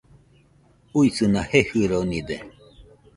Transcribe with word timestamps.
Uisɨna 0.97 1.41
jejɨronide 1.49 2.37